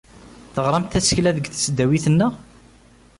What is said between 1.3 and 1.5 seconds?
deg